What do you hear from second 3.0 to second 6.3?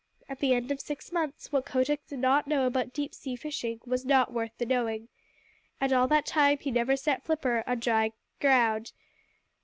sea fishing was not worth the knowing. And all that